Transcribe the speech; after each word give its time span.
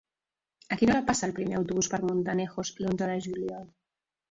A 0.75 0.77
quina 0.79 0.93
hora 0.95 1.03
passa 1.09 1.25
el 1.27 1.35
primer 1.41 1.59
autobús 1.59 1.91
per 1.95 2.01
Montanejos 2.07 2.75
l'onze 2.83 3.13
de 3.13 3.21
juliol? 3.29 3.71